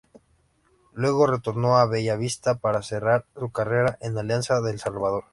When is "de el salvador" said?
4.59-5.25